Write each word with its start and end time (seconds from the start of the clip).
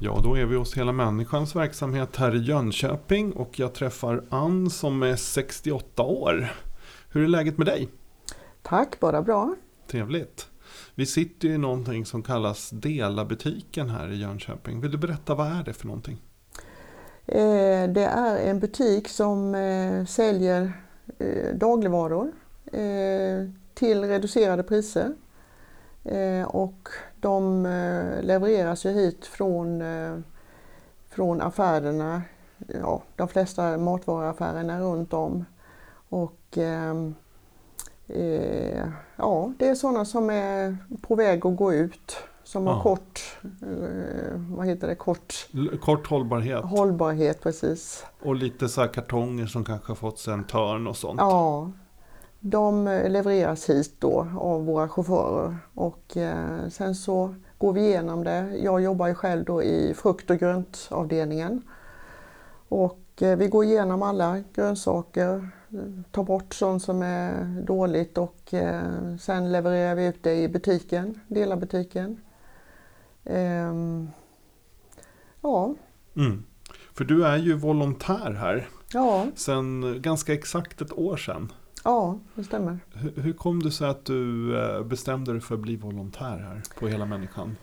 Ja, 0.00 0.20
då 0.24 0.36
är 0.36 0.46
vi 0.46 0.56
hos 0.56 0.76
Hela 0.76 0.92
Människans 0.92 1.56
verksamhet 1.56 2.16
här 2.16 2.36
i 2.36 2.38
Jönköping 2.38 3.32
och 3.32 3.58
jag 3.58 3.74
träffar 3.74 4.24
Ann 4.30 4.70
som 4.70 5.02
är 5.02 5.16
68 5.16 6.02
år. 6.02 6.52
Hur 7.12 7.24
är 7.24 7.28
läget 7.28 7.58
med 7.58 7.66
dig? 7.66 7.88
Tack, 8.62 9.00
bara 9.00 9.22
bra. 9.22 9.54
Trevligt. 9.86 10.48
Vi 10.94 11.06
sitter 11.06 11.48
ju 11.48 11.54
i 11.54 11.58
någonting 11.58 12.06
som 12.06 12.22
kallas 12.22 12.70
Dela-butiken 12.70 13.90
här 13.90 14.12
i 14.12 14.16
Jönköping. 14.16 14.80
Vill 14.80 14.90
du 14.90 14.98
berätta 14.98 15.34
vad 15.34 15.46
är 15.46 15.64
det 15.64 15.72
för 15.72 15.86
någonting? 15.86 16.22
Eh, 17.26 17.88
det 17.88 18.04
är 18.04 18.36
en 18.50 18.60
butik 18.60 19.08
som 19.08 19.54
eh, 19.54 20.04
säljer 20.04 20.72
eh, 21.18 21.54
dagligvaror 21.54 22.32
till 23.74 24.04
reducerade 24.04 24.62
priser. 24.62 25.14
Och 26.46 26.88
de 27.20 27.66
eh, 27.66 28.22
levereras 28.22 28.86
ju 28.86 28.90
hit 28.90 29.26
från, 29.26 29.82
eh, 29.82 30.18
från 31.10 31.40
affärerna, 31.40 32.22
ja, 32.82 33.02
de 33.16 33.28
flesta 33.28 33.78
matvaruaffärerna 33.78 34.80
runt 34.80 35.12
om. 35.12 35.44
Och 36.08 36.38
ehm, 36.58 37.14
eh, 38.06 38.86
ja, 39.16 39.52
det 39.58 39.68
är 39.68 39.74
sådana 39.74 40.04
som 40.04 40.30
är 40.30 40.76
på 41.02 41.14
väg 41.14 41.46
att 41.46 41.56
gå 41.56 41.72
ut, 41.72 42.16
som 42.44 42.66
Ja. 42.66 42.72
har 42.72 42.82
kort, 42.82 43.38
eh, 43.42 44.40
vad 44.56 44.66
heter 44.66 44.88
det, 44.88 44.94
kort 44.94 45.48
Kort 45.80 46.06
hållbarhet 46.06 46.64
hållbarhet 46.64 47.40
precis. 47.42 48.04
och 48.22 48.34
lite 48.34 48.68
så 48.68 48.88
kartonger 48.88 49.46
som 49.46 49.64
kanske 49.64 49.90
har 49.90 49.96
fått 49.96 50.18
sig 50.18 50.32
en 50.34 50.44
törn 50.44 50.86
och 50.86 50.96
sånt. 50.96 51.20
Ja, 51.20 51.70
de 52.50 52.88
eh, 52.88 53.10
levereras 53.10 53.70
hit 53.70 53.94
då 53.98 54.28
av 54.40 54.64
våra 54.64 54.88
chaufförer 54.88 55.56
och 55.74 56.16
eh, 56.16 56.68
sen 56.68 56.94
så 56.94 57.34
går 57.58 57.72
vi 57.72 57.80
igenom 57.80 58.24
det. 58.24 58.56
Jag 58.62 58.80
jobbar 58.80 59.06
ju 59.06 59.14
själv 59.14 59.44
då 59.44 59.62
i 59.62 59.94
frukt 59.94 60.30
och 60.30 60.38
gröntavdelningen. 60.38 61.62
Och 62.68 63.22
eh, 63.22 63.38
vi 63.38 63.48
går 63.48 63.64
igenom 63.64 64.02
alla 64.02 64.42
grönsaker, 64.54 65.48
tar 66.10 66.22
bort 66.22 66.54
sånt 66.54 66.82
som 66.82 67.02
är 67.02 67.44
dåligt 67.62 68.18
och 68.18 68.54
sen 69.20 69.52
levererar 69.52 69.94
vi 69.94 70.06
ut 70.06 70.22
det 70.22 70.34
i 70.34 70.48
butiken, 70.48 71.20
delar 71.26 71.56
butiken. 71.56 72.20
Ehm, 73.24 74.10
ja, 75.40 75.74
Mm. 76.16 76.44
För 76.94 77.04
du 77.04 77.26
är 77.26 77.36
ju 77.36 77.54
volontär 77.54 78.32
här 78.32 78.68
ja, 78.92 79.26
sedan 79.34 80.02
ganska 80.02 80.34
exakt 80.34 80.80
ett 80.80 80.92
år 80.92 81.16
sedan. 81.16 81.52
Ja, 81.84 82.18
det 82.34 82.44
stämmer. 82.44 82.78
Hur, 82.94 83.22
hur 83.22 83.32
kom 83.32 83.62
det 83.62 83.70
sig 83.70 83.88
att 83.88 84.04
du 84.04 84.56
eh, 84.60 84.82
bestämde 84.82 85.32
dig 85.32 85.40
för 85.40 85.54
att 85.54 85.60
bli 85.60 85.76
volontär 85.76 86.38
här 86.38 86.62
på 86.78 86.88
Hela 86.88 87.06
Människan? 87.06 87.56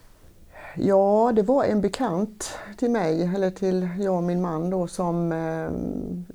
Ja, 0.77 1.31
det 1.35 1.41
var 1.43 1.63
en 1.63 1.81
bekant 1.81 2.57
till 2.77 2.91
mig, 2.91 3.23
eller 3.35 3.51
till 3.51 3.89
jag 3.99 4.15
och 4.15 4.23
min 4.23 4.41
man 4.41 4.69
då, 4.69 4.87
som 4.87 5.31
eh, 5.31 5.69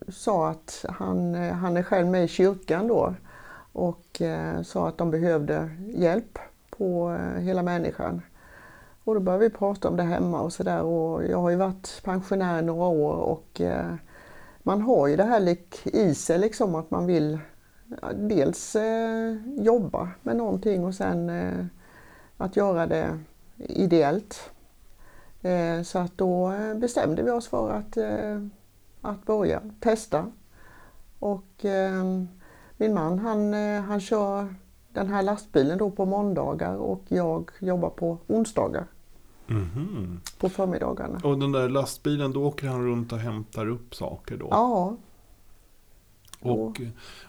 sa 0.08 0.48
att 0.48 0.84
han, 0.89 1.34
eh, 1.34 1.53
han 1.53 1.77
är 1.77 1.83
själv 1.83 2.06
med 2.06 2.25
i 2.25 2.28
kyrkan 2.28 2.89
då 2.89 3.14
och 3.73 4.23
eh, 4.23 4.62
sa 4.62 4.89
att 4.89 4.98
de 4.98 5.11
behövde 5.11 5.70
hjälp 5.95 6.39
på 6.70 7.11
eh, 7.11 7.42
hela 7.42 7.62
människan. 7.62 8.23
Och 9.05 9.14
då 9.14 9.20
började 9.20 9.45
vi 9.45 9.51
prata 9.51 9.89
om 9.89 9.97
det 9.97 10.02
hemma 10.02 10.41
och 10.41 10.52
sådär 10.52 10.83
och 10.83 11.24
jag 11.24 11.39
har 11.41 11.51
ju 11.51 11.57
varit 11.57 12.01
pensionär 12.05 12.62
några 12.62 12.86
år 12.86 13.12
och 13.12 13.61
eh, 13.61 13.95
man 14.62 14.83
har 14.83 15.07
ju 15.08 15.17
det 15.17 15.24
här 15.24 15.41
lik- 15.41 15.86
i 15.86 16.14
sig 16.14 16.39
liksom 16.39 16.74
att 16.74 16.91
man 16.91 17.07
vill 17.07 17.39
dels 18.14 18.77
eh, 18.77 19.36
jobba 19.56 20.08
med 20.23 20.36
någonting 20.36 20.84
och 20.84 20.95
sen 20.95 21.30
eh, 21.30 21.64
att 22.36 22.56
göra 22.56 22.86
det 22.86 23.18
ideellt. 23.58 24.51
Eh, 25.42 25.83
Så 25.83 25.98
att 25.98 26.18
då 26.18 26.52
eh, 26.52 26.74
bestämde 26.74 27.23
vi 27.23 27.30
oss 27.30 27.48
för 27.48 27.70
att, 27.70 27.96
eh, 27.96 28.42
att 29.00 29.27
börja 29.27 29.61
testa. 29.80 30.27
Och 31.18 31.64
eh, 31.64 32.05
min 32.77 32.95
man 32.95 33.18
han, 33.18 33.52
han 33.89 34.00
kör 34.00 34.55
den 34.92 35.08
här 35.08 35.23
lastbilen 35.23 35.79
då 35.79 35.90
på 35.90 36.05
måndagar 36.05 36.77
och 36.77 37.02
jag 37.08 37.50
jobbar 37.58 37.90
på 37.90 38.18
onsdagar 38.27 38.84
Mhm. 39.46 40.20
på 40.40 40.48
förmiddagarna. 40.48 41.20
Och 41.24 41.39
den 41.39 41.52
där 41.52 41.68
lastbilen, 41.68 42.33
då 42.33 42.45
åker 42.46 42.68
han 42.68 42.86
runt 42.86 43.12
och 43.12 43.18
hämtar 43.18 43.68
upp 43.68 43.95
saker 43.95 44.36
då? 44.36 44.48
Ja, 44.50 44.96
Och, 46.40 46.80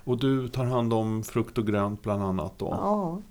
och 0.04 0.18
du 0.20 0.48
tar 0.48 0.66
hand 0.66 0.94
om 0.94 1.24
frukt 1.24 1.58
och 1.58 1.68
grönt 1.68 2.02
bland 2.02 2.24
annat 2.24 2.54
då? 2.58 2.68
ja. 2.72 3.22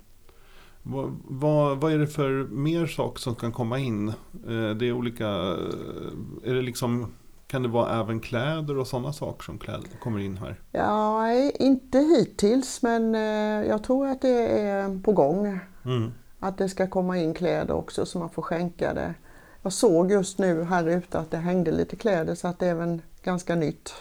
Vad, 0.83 1.17
vad, 1.29 1.79
vad 1.81 1.93
är 1.93 1.99
det 1.99 2.07
för 2.07 2.45
mer 2.51 2.87
saker 2.87 3.21
som 3.21 3.35
kan 3.35 3.53
komma 3.53 3.79
in? 3.79 4.09
Eh, 4.09 4.71
Det 4.77 4.87
är 4.89 4.93
olika, 4.93 5.27
eh, 5.29 6.51
är 6.51 6.55
det 6.55 6.63
liksom, 6.63 7.13
kan 7.47 7.63
det 7.63 7.69
vara 7.69 8.01
även 8.01 8.21
kläder 8.21 8.79
och 8.79 8.87
sådana 8.87 9.13
saker 9.13 9.45
som 9.45 9.59
kläder, 9.59 9.89
kommer 10.03 10.19
in 10.19 10.37
här? 10.37 10.61
ja 10.71 11.33
inte 11.59 11.99
hittills 11.99 12.83
men 12.83 13.15
eh, 13.15 13.69
jag 13.69 13.85
tror 13.85 14.07
att 14.07 14.21
det 14.21 14.49
är 14.49 15.03
på 15.03 15.13
gång. 15.13 15.59
Mm. 15.85 16.13
Att 16.39 16.59
det 16.59 16.69
ska 16.69 16.87
komma 16.87 17.19
in 17.19 17.35
kläder 17.35 17.75
också 17.75 18.07
så 18.07 18.19
man 18.19 18.31
får 18.31 18.43
skänka 18.43 18.95
det. 18.95 19.15
Jag 19.63 19.73
såg 19.73 20.11
just 20.13 20.39
nu 20.39 20.63
här 20.65 20.89
ute 20.89 21.19
att 21.19 21.31
det 21.31 21.37
hängde 21.37 21.73
lite 21.73 21.97
kläder 21.97 22.35
så 22.35 22.49
att 22.49 22.59
det 22.59 22.67
är 22.67 22.75
väl 22.75 23.03
ganska 23.23 23.55
nytt. 23.55 23.93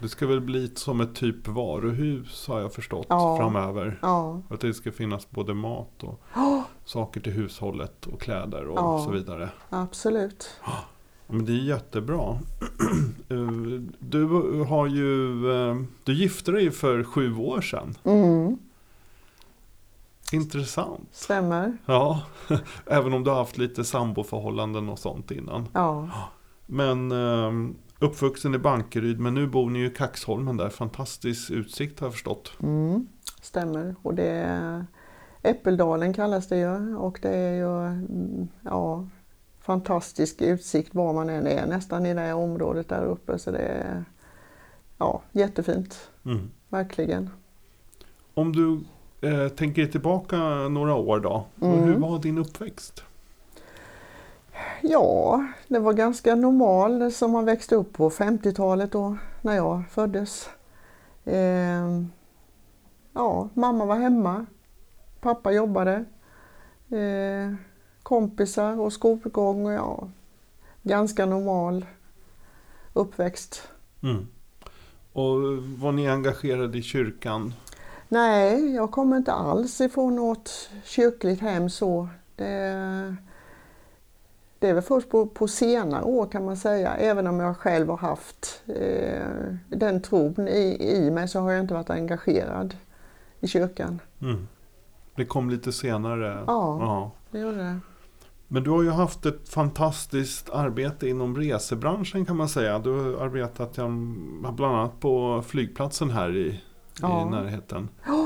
Det 0.00 0.08
ska 0.08 0.26
väl 0.26 0.40
bli 0.40 0.70
som 0.74 1.00
ett 1.00 1.14
typ 1.14 1.48
varuhus 1.48 2.48
har 2.48 2.60
jag 2.60 2.72
förstått 2.72 3.06
Ja. 3.08 3.36
framöver. 3.36 3.98
Ja, 4.02 4.42
Att 4.50 4.60
det 4.60 4.74
ska 4.74 4.92
finnas 4.92 5.30
både 5.30 5.54
mat 5.54 6.02
och 6.02 6.20
saker 6.84 7.20
till 7.20 7.32
hushållet 7.32 8.06
och 8.06 8.20
kläder 8.20 8.64
och 8.66 8.78
Ja. 8.78 9.04
så 9.04 9.10
vidare. 9.10 9.48
absolut. 9.70 10.50
Men 11.26 11.44
det 11.44 11.52
är 11.52 11.56
jättebra. 11.64 12.38
Eh, 13.28 13.36
Du 13.98 14.24
har 14.68 14.86
ju, 14.86 15.50
eh, 15.52 15.76
du 16.04 16.14
gifte 16.14 16.52
dig 16.52 16.70
för 16.70 17.04
sju 17.04 17.36
år 17.36 17.60
sedan. 17.60 17.94
Mm, 18.04 18.58
Intressant. 20.32 21.08
stämmer. 21.12 21.76
Ja, 21.86 22.20
även 22.86 23.12
om 23.14 23.24
du 23.24 23.30
har 23.30 23.38
haft 23.38 23.58
lite 23.58 23.84
samboförhållanden 23.84 24.88
och 24.88 24.98
sånt 24.98 25.30
innan. 25.30 25.68
Ja, 25.72 26.08
Men 26.66 27.12
eh, 27.12 27.70
uppvuxen 28.00 28.54
i 28.54 28.58
Bankeryd, 28.58 29.20
men 29.20 29.34
nu 29.34 29.46
bor 29.46 29.70
ni 29.70 29.78
ju 29.78 29.86
i 29.86 29.90
Kaxholmen 29.90 30.56
där. 30.56 30.68
Fantastisk 30.68 31.50
utsikt 31.50 32.00
har 32.00 32.06
jag 32.06 32.12
förstått. 32.12 32.52
mm, 32.62 33.06
stämmer. 33.42 33.94
Och 34.02 34.14
det 34.14 34.28
är 34.30 34.84
Äppeldalen 35.42 36.12
kallas 36.12 36.48
det 36.48 36.56
ju 36.58 36.96
och 36.96 37.18
det 37.22 37.36
är 37.36 37.54
ju 37.54 37.86
mm, 37.86 38.48
ja, 38.62 39.06
fantastisk 39.60 40.42
utsikt 40.42 40.94
var 40.94 41.12
man 41.12 41.28
än 41.30 41.46
är 41.46 41.66
nästan 41.66 42.06
i 42.06 42.14
det 42.14 42.20
här 42.20 42.34
området 42.34 42.88
där 42.88 43.04
uppe 43.04 43.38
så 43.38 43.50
det 43.50 43.58
är 43.58 44.04
ja, 44.98 45.22
jättefint, 45.32 46.10
Mm. 46.24 46.50
verkligen. 46.68 47.30
Om 48.34 48.52
du 48.52 48.80
eh, 49.28 49.48
tänker 49.48 49.86
tillbaka 49.86 50.36
några 50.68 50.94
år 50.94 51.20
då. 51.20 51.46
Mm. 51.62 51.78
Hur 51.82 51.96
var 51.96 52.18
din 52.18 52.38
uppväxt? 52.38 53.04
Ja, 54.82 55.46
det 55.68 55.78
var 55.78 55.92
ganska 55.92 56.34
normal 56.34 57.12
som 57.12 57.30
man 57.30 57.44
växte 57.44 57.74
upp 57.76 57.92
på 57.92 58.10
50-talet 58.10 58.92
då 58.92 59.16
när 59.40 59.56
jag 59.56 59.82
föddes. 59.90 60.50
Eh, 61.24 62.02
ja, 63.12 63.48
mamma 63.54 63.84
var 63.84 63.96
hemma, 63.96 64.46
pappa 65.20 65.52
jobbade, 65.52 66.04
eh, 66.90 67.54
kompisar 68.02 68.80
och 68.80 68.92
skolgång 68.92 69.66
och 69.66 69.72
ja, 69.72 70.08
ganska 70.82 71.26
normal 71.26 71.86
uppväxt. 72.92 73.68
Mm. 74.02 74.26
Och 75.12 75.36
var 75.62 75.92
ni 75.92 76.08
engagerade 76.08 76.78
i 76.78 76.82
kyrkan? 76.82 77.54
Nej, 78.08 78.74
jag 78.74 78.90
kommer 78.90 79.16
inte 79.16 79.32
alls 79.32 79.80
ifrån 79.80 80.16
något 80.16 80.70
kyrkligt 80.84 81.40
hem 81.40 81.70
så. 81.70 82.08
Det, 82.36 83.16
det 84.60 84.68
är 84.68 84.74
väl 84.74 84.82
först 84.82 85.08
på, 85.10 85.26
på 85.26 85.48
senare 85.48 86.02
år 86.02 86.26
kan 86.26 86.44
man 86.44 86.56
säga, 86.56 86.94
även 86.96 87.26
om 87.26 87.40
jag 87.40 87.56
själv 87.56 87.88
har 87.88 87.96
haft 87.96 88.62
eh, 88.66 89.54
den 89.68 90.02
tron 90.02 90.48
i, 90.48 90.76
i 90.80 91.10
mig 91.10 91.28
så 91.28 91.40
har 91.40 91.50
jag 91.52 91.60
inte 91.60 91.74
varit 91.74 91.90
engagerad 91.90 92.76
i 93.40 93.48
kyrkan. 93.48 94.00
Mm. 94.22 94.48
Det 95.14 95.24
kom 95.24 95.50
lite 95.50 95.72
senare? 95.72 96.44
Ja. 96.46 96.78
ja. 96.80 97.10
Det 97.30 97.38
gjorde 97.38 97.56
det. 97.56 97.80
Men 98.48 98.62
du 98.62 98.70
har 98.70 98.82
ju 98.82 98.90
haft 98.90 99.26
ett 99.26 99.48
fantastiskt 99.48 100.50
arbete 100.50 101.08
inom 101.08 101.36
resebranschen 101.36 102.24
kan 102.24 102.36
man 102.36 102.48
säga. 102.48 102.78
Du 102.78 102.90
har 102.90 103.24
arbetat 103.24 103.74
bland 104.56 104.60
annat 104.76 105.00
på 105.00 105.42
flygplatsen 105.46 106.10
här 106.10 106.36
i, 106.36 106.60
Ja. 107.00 107.26
i 107.26 107.30
närheten. 107.30 107.88
Ja. 108.06 108.19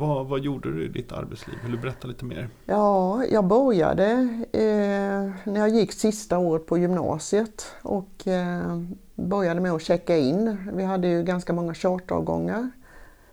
Vad, 0.00 0.26
vad 0.26 0.40
gjorde 0.40 0.72
du 0.72 0.84
i 0.84 0.88
ditt 0.88 1.12
arbetsliv? 1.12 1.56
Vill 1.62 1.72
du 1.72 1.78
berätta 1.78 2.08
lite 2.08 2.24
mer? 2.24 2.48
Ja, 2.64 3.24
jag 3.24 3.44
började 3.44 4.10
eh, 4.52 5.50
när 5.52 5.60
jag 5.60 5.68
gick 5.68 5.92
sista 5.92 6.38
året 6.38 6.66
på 6.66 6.78
gymnasiet 6.78 7.66
och 7.82 8.28
eh, 8.28 8.80
började 9.14 9.60
med 9.60 9.72
att 9.72 9.82
checka 9.82 10.16
in. 10.16 10.70
Vi 10.72 10.84
hade 10.84 11.08
ju 11.08 11.22
ganska 11.22 11.52
många 11.52 11.74
charteravgångar 11.74 12.70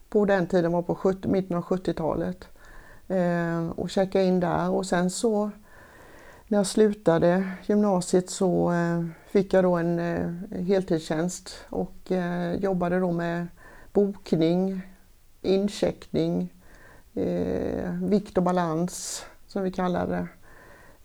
på 0.09 0.25
den 0.25 0.47
tiden, 0.47 0.71
var 0.71 0.81
på 0.81 0.95
70, 0.95 1.27
mitten 1.27 1.57
av 1.57 1.63
70-talet. 1.63 2.47
Eh, 3.07 3.69
och 3.69 3.89
checka 3.89 4.21
in 4.21 4.39
där 4.39 4.69
och 4.69 4.85
sen 4.85 5.09
så 5.09 5.51
när 6.47 6.57
jag 6.57 6.67
slutade 6.67 7.49
gymnasiet 7.65 8.29
så 8.29 8.71
eh, 8.71 9.05
fick 9.27 9.53
jag 9.53 9.63
då 9.63 9.75
en 9.75 9.99
eh, 9.99 10.59
heltidstjänst 10.61 11.65
och 11.69 12.11
eh, 12.11 12.53
jobbade 12.55 12.99
då 12.99 13.11
med 13.11 13.47
bokning, 13.93 14.81
incheckning, 15.41 16.53
eh, 17.17 17.91
vikt 18.01 18.37
och 18.37 18.43
balans 18.43 19.25
som 19.47 19.63
vi 19.63 19.71
kallar 19.71 20.07
det. 20.07 20.27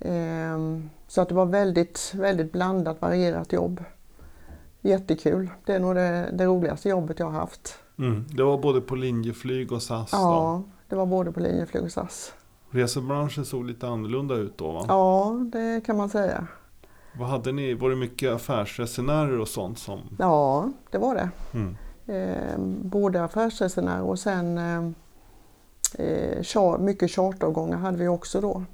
Eh, 0.08 0.58
så 1.08 1.20
att 1.20 1.28
det 1.28 1.34
var 1.34 1.46
väldigt, 1.46 2.12
väldigt 2.14 2.52
blandat, 2.52 3.00
varierat 3.00 3.52
jobb. 3.52 3.84
Jättekul. 4.80 5.50
Det 5.64 5.74
är 5.74 5.80
nog 5.80 5.94
det, 5.94 6.30
det 6.32 6.44
roligaste 6.44 6.88
jobbet 6.88 7.18
jag 7.18 7.26
har 7.26 7.40
haft. 7.40 7.78
Mm. 7.98 8.24
Det 8.28 8.42
var 8.42 8.58
både 8.58 8.80
på 8.80 8.94
Linjeflyg 8.96 9.72
och 9.72 9.82
SAS. 9.82 10.10
Då. 10.10 10.16
Ja, 10.16 10.62
det 10.88 10.96
var 10.96 11.06
både 11.06 11.32
på 11.32 11.40
Linjeflyg 11.40 11.82
och 11.82 11.92
SAS. 11.92 12.32
Resebranschen 12.70 13.44
såg 13.44 13.64
lite 13.64 13.88
annorlunda 13.88 14.34
ut 14.34 14.58
då 14.58 14.72
va? 14.72 14.84
Ja, 14.88 15.36
det 15.52 15.86
kan 15.86 15.96
man 15.96 16.08
säga. 16.08 16.46
Vad 17.18 17.28
hade 17.28 17.52
ni? 17.52 17.74
Var 17.74 17.90
det 17.90 17.96
mycket 17.96 18.32
affärsresenärer 18.32 19.40
och 19.40 19.48
sånt 19.48 19.78
som? 19.78 20.00
Ja, 20.18 20.70
det 20.90 20.98
var 20.98 21.14
det. 21.14 21.30
Mm. 21.54 21.76
Eh, 22.06 22.58
både 22.82 23.24
affärsresenärer 23.24 24.02
och 24.02 24.18
sen 24.18 24.58
eh, 24.58 24.90
eh, 25.94 26.78
mycket 26.78 27.10
charteravgångar 27.10 27.76
hade 27.78 27.98
vi 27.98 28.08
också 28.08 28.40
då. 28.40 28.64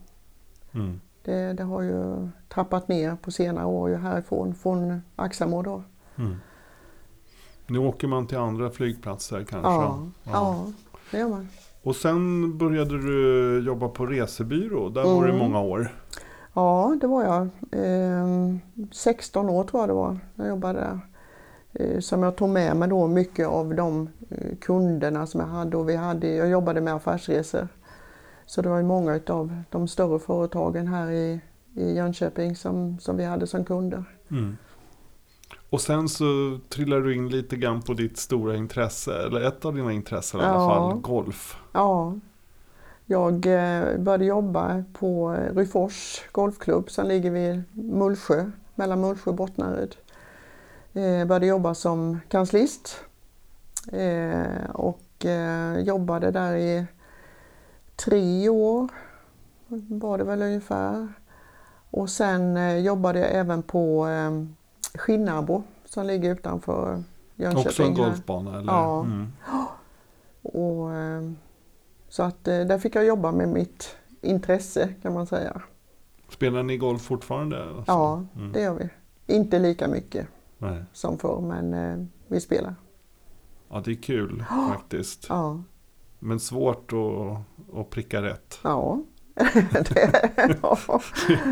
Mm. 0.75 1.01
Det, 1.25 1.53
det 1.53 1.63
har 1.63 1.83
ju 1.83 2.29
trappat 2.49 2.89
ner 2.89 3.17
på 3.23 3.31
senare 3.31 3.67
år 3.67 3.89
härifrån, 3.91 4.55
från 4.55 5.03
Axamo 5.17 5.63
då. 5.63 5.83
Mm. 6.17 6.37
Nu 7.67 7.79
åker 7.79 8.09
man 8.09 8.27
till 8.27 8.39
andra 8.39 8.71
flygplatser 8.71 9.45
kanske? 9.45 9.71
Ja, 9.71 10.07
ja. 10.25 10.67
det 11.11 11.19
gör 11.19 11.29
man. 11.29 11.49
Och 11.83 11.97
sen 11.97 12.59
började 12.59 13.03
du 13.03 13.61
jobba 13.67 13.89
på 13.89 14.07
resebyrå. 14.07 14.89
Där 14.89 15.03
var 15.05 15.27
det 15.27 15.33
Mm. 15.33 15.39
många 15.39 15.61
år. 15.61 15.95
Ja, 16.55 16.97
det 17.01 17.07
var 17.07 17.25
jag. 17.25 17.43
Eh, 17.73 18.57
16 18.93 19.49
år 19.49 19.65
tror 19.65 19.83
jag 19.83 19.89
det 19.89 19.95
var 19.95 20.19
när 20.35 20.45
jag 20.45 20.49
jobbade 20.49 20.81
där. 20.81 21.01
Eh, 21.79 22.01
som 22.01 22.23
jag 22.23 22.37
tog 22.37 22.49
med 22.49 22.77
mig 22.77 22.89
då 22.89 23.07
mycket 23.07 23.49
av 23.49 23.75
de 23.75 24.09
eh, 24.31 24.57
kunderna 24.61 25.27
som 25.27 25.41
jag 25.41 25.47
hade 25.49 25.77
och 25.77 25.89
vi 25.89 25.97
hade, 25.97 26.29
jag 26.35 26.49
jobbade 26.49 26.81
med 26.81 26.95
affärsresor. 26.95 27.69
Så 28.47 28.63
det 28.63 28.69
var 28.69 28.77
ju 28.79 28.85
många 28.85 29.21
av 29.27 29.63
de 29.71 29.89
större 29.89 30.19
företagen 30.19 30.87
här 30.87 31.11
i, 31.11 31.41
i 31.75 31.93
Jönköping 31.97 32.57
som, 32.57 32.99
som 32.99 33.17
vi 33.17 33.25
hade 33.25 33.47
som 33.47 33.65
kunder. 33.65 34.05
Mm. 34.31 34.57
Och 35.71 35.81
sen 35.81 36.09
så 36.09 36.59
trillade 36.69 37.03
du 37.03 37.15
in 37.15 37.29
lite 37.29 37.57
grann 37.57 37.83
på 37.83 37.95
ditt 37.95 38.17
stora 38.19 38.57
intresse, 38.57 39.13
eller 39.27 39.41
ett 39.41 39.65
av 39.65 39.75
dina 39.75 39.93
intressen 39.93 40.41
i 40.41 40.45
alla 40.45 40.55
Ja. 40.55 40.69
fall, 40.69 41.01
golf. 41.01 41.57
Ja, 41.73 42.15
jag 43.07 43.35
eh, 43.47 43.99
började 43.99 44.25
jobba 44.25 44.85
på 44.99 45.37
Ryfors 45.55 46.23
golfklubb 46.33 46.91
som 46.91 47.07
ligger 47.07 47.31
vid 47.31 47.63
Mullsjö, 47.73 48.51
mellan 48.75 49.01
Mullsjö 49.01 49.31
och 49.31 49.37
Bottnaryd. 49.37 49.97
Eh, 50.99 51.25
började 51.27 51.47
jobba 51.47 51.75
som 51.75 52.21
kanslist 52.29 53.01
eh, 53.93 54.71
och 54.75 55.25
eh, 55.27 55.79
jobbade 55.79 56.31
där 56.31 56.57
i 56.57 56.87
tre 57.97 58.49
år 58.49 58.89
var 59.89 60.19
det 60.19 60.25
väl 60.25 60.43
ungefär. 60.43 61.09
Och 61.91 62.11
sen 62.11 62.57
eh, 62.57 62.77
jobbade 62.79 63.19
jag 63.19 63.31
även 63.33 63.63
på 63.63 64.09
eh, 64.09 64.45
Skinnarbo 64.99 65.63
som 65.85 66.07
ligger 66.07 66.33
utanför 66.33 67.03
Jönköping. 67.37 67.67
Också 67.67 67.83
en 67.83 67.95
golfbana 67.95 68.59
eller? 68.59 68.73
Ja. 68.73 69.01
Mm. 69.01 69.33
Och, 70.43 70.95
eh, 70.95 71.23
så 72.09 72.23
att 72.23 72.49
eh, 72.49 72.61
där 72.61 72.79
fick 72.79 72.95
jag 72.97 73.05
jobba 73.05 73.33
med 73.33 73.49
mitt 73.49 73.97
intresse 74.21 74.89
kan 75.03 75.15
man 75.15 75.27
säga. 75.27 75.63
Spelar 76.29 76.63
ni 76.63 76.77
golf 76.77 77.03
fortfarande? 77.03 77.63
Alltså? 77.65 77.83
Ja, 77.87 78.25
Mm. 78.37 78.53
det 78.53 78.61
gör 78.61 78.75
vi. 78.75 78.89
Inte 79.35 79.59
lika 79.59 79.89
mycket 79.89 80.27
Nej. 80.59 80.85
som 80.93 81.19
förr 81.19 81.41
men 81.41 81.75
eh, 81.75 82.07
vi 82.29 82.41
spelar. 82.41 82.75
Ja, 83.71 83.83
det 83.85 83.91
är 83.91 84.03
kul 84.03 84.45
faktiskt. 84.69 85.27
Ja, 85.29 85.63
Men 86.19 86.41
svårt 86.41 86.93
att, 86.93 87.79
att 87.81 87.91
pricka 87.91 88.23
rätt. 88.23 88.59
ja. 88.63 89.03
det, 89.73 90.09
ja, 90.63 90.79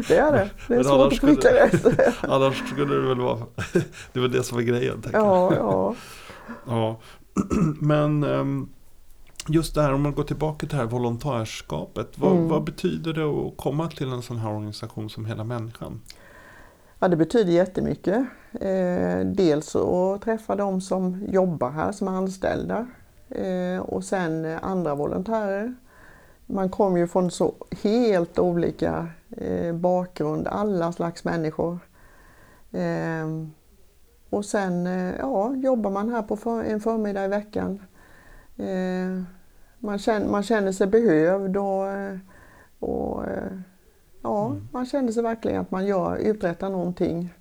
det 0.08 0.16
är 0.16 0.32
det. 0.32 0.50
Det 0.68 0.74
är 0.74 0.76
Men 0.76 0.84
svårt 0.84 1.12
att 1.12 1.20
pricka 1.20 1.40
skulle- 1.40 1.96
rätt. 2.06 2.14
Annars 2.24 2.68
skulle 2.68 2.94
det 2.94 3.08
väl 3.08 3.20
vara... 3.20 3.38
det 4.12 4.20
var 4.20 4.28
det 4.28 4.42
som 4.42 4.56
var 4.56 4.62
grejen. 4.62 5.02
tänker. 5.02 5.18
Ja, 5.18 5.54
ja. 5.54 5.94
Ja, 6.66 7.00
men 7.80 8.24
ehm, 8.24 8.68
just 9.48 9.74
det 9.74 9.82
här 9.82 9.92
om 9.92 10.02
man 10.02 10.14
går 10.14 10.22
tillbaka 10.24 10.58
till 10.58 10.68
det 10.68 10.76
här 10.76 10.84
volontärskapet. 10.90 12.18
Vad, 12.18 12.32
Mm. 12.32 12.48
vad 12.48 12.64
betyder 12.64 13.12
det 13.12 13.24
att 13.24 13.56
komma 13.56 13.88
till 13.88 14.12
en 14.12 14.22
sån 14.22 14.36
här 14.38 14.50
organisation 14.50 15.10
som 15.10 15.26
Hela 15.26 15.44
Människan? 15.44 16.00
Ja, 16.98 17.08
det 17.08 17.16
betyder 17.16 17.52
jättemycket. 17.52 18.26
Eh, 18.60 19.20
dels 19.20 19.76
att 19.76 20.22
träffa 20.22 20.56
de 20.56 20.81
som 20.81 21.22
jobbar 21.28 21.70
här, 21.70 21.93
som 21.93 22.08
är 22.08 22.12
anställda. 22.12 22.87
Eh, 23.28 23.81
och 23.81 24.04
sen 24.04 24.58
andra 24.62 24.94
volontärer. 24.94 25.75
Man 26.46 26.70
kommer 26.70 26.98
ju 26.98 27.06
från 27.06 27.31
så 27.31 27.54
helt 27.82 28.38
olika 28.38 29.08
eh, 29.31 29.75
bakgrund, 29.75 30.48
alla 30.48 30.93
slags 30.93 31.25
människor. 31.25 31.78
Eh, 32.72 33.26
och 34.31 34.44
sen 34.44 34.87
eh, 34.87 35.14
ja, 35.19 35.54
jobbar 35.54 35.90
man 35.90 36.08
här 36.12 36.22
på 36.22 36.37
för, 36.37 36.64
en 36.64 36.81
förmiddag 36.81 37.25
i 37.25 37.28
veckan. 37.28 37.82
Eh, 38.56 39.22
man, 39.78 39.99
känner, 39.99 40.28
man 40.28 40.42
känner 40.42 40.72
sig 40.72 40.87
behövd 40.87 41.56
och, 41.56 41.87
och 42.78 43.25
ja, 44.26 44.46
Mm. 44.46 44.69
man 44.73 44.87
känner 44.87 45.12
sig 45.12 45.23
verkligen 45.23 45.61
att 45.61 45.70
man 45.70 45.87
gör, 45.87 46.17
uträttar 46.17 46.70
någonting. 46.70 47.34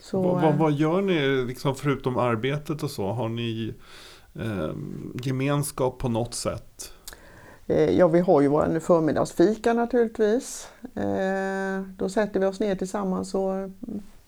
Så, 0.00 0.22
vad, 0.22 0.42
vad, 0.42 0.52
eh, 0.52 0.58
vad 0.58 0.72
gör 0.72 1.02
ni 1.02 1.44
liksom 1.46 1.74
förutom 1.74 2.16
arbetet 2.18 2.82
och 2.82 2.90
så? 2.90 3.12
Har 3.12 3.28
ni 3.28 3.74
ehm, 4.40 5.12
gemenskap 5.22 5.98
på 5.98 6.08
något 6.08 6.34
sätt? 6.34 6.92
eh, 7.66 7.90
ja, 7.98 8.08
vi 8.08 8.20
har 8.20 8.40
ju 8.40 8.48
vår 8.48 8.80
förmiddagsfika 8.80 9.72
naturligtvis. 9.72 10.68
Eh, 10.94 11.80
då 11.96 12.08
sätter 12.08 12.40
vi 12.40 12.46
oss 12.46 12.60
ner 12.60 12.74
tillsammans 12.74 13.34
och 13.34 13.52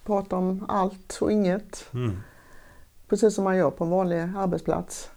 pratar 0.04 0.37
om 0.37 0.64
allt 0.69 1.19
och 1.21 1.33
inget. 1.33 1.87
Mm. 1.95 2.16
Precis 3.09 3.35
som 3.35 3.45
man 3.45 3.57
gör 3.57 3.71
på 3.71 3.85
en 3.85 3.90
vanlig 3.90 4.19
arbetsplats. 4.37 5.11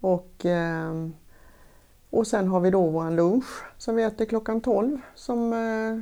Och, 0.00 0.46
eh, 0.46 1.08
och 2.14 2.26
sen 2.26 2.48
har 2.48 2.60
vi 2.60 2.70
då 2.70 2.88
vår 2.88 3.10
lunch 3.10 3.44
som 3.78 3.96
vi 3.96 4.02
äter 4.02 4.24
klockan 4.24 4.60
12. 4.60 4.98
Som, 5.14 5.52
eh, 5.52 6.00